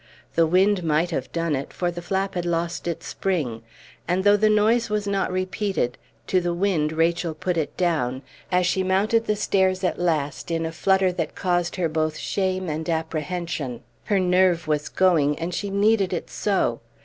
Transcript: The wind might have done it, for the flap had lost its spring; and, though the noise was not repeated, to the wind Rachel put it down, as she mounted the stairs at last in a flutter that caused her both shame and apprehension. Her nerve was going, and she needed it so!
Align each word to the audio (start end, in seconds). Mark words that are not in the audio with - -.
The 0.33 0.47
wind 0.47 0.83
might 0.83 1.11
have 1.11 1.31
done 1.31 1.55
it, 1.55 1.71
for 1.71 1.91
the 1.91 2.01
flap 2.01 2.33
had 2.33 2.43
lost 2.43 2.87
its 2.87 3.05
spring; 3.05 3.61
and, 4.07 4.23
though 4.23 4.35
the 4.35 4.49
noise 4.49 4.89
was 4.89 5.05
not 5.05 5.31
repeated, 5.31 5.95
to 6.25 6.41
the 6.41 6.55
wind 6.55 6.91
Rachel 6.91 7.35
put 7.35 7.55
it 7.55 7.77
down, 7.77 8.23
as 8.51 8.65
she 8.65 8.81
mounted 8.81 9.27
the 9.27 9.35
stairs 9.35 9.83
at 9.83 9.99
last 9.99 10.49
in 10.49 10.65
a 10.65 10.71
flutter 10.71 11.11
that 11.11 11.35
caused 11.35 11.75
her 11.75 11.87
both 11.87 12.17
shame 12.17 12.67
and 12.67 12.89
apprehension. 12.89 13.83
Her 14.05 14.19
nerve 14.19 14.65
was 14.67 14.89
going, 14.89 15.37
and 15.37 15.53
she 15.53 15.69
needed 15.69 16.13
it 16.13 16.31
so! 16.31 16.81